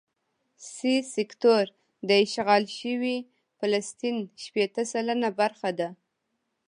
سي 0.73 0.93
سیکټور 1.13 1.65
د 2.07 2.09
اشغال 2.25 2.63
شوي 2.79 3.17
فلسطین 3.59 4.17
شپېته 4.43 4.83
سلنه 4.91 5.29
برخه 5.39 5.69
ده. 5.79 5.89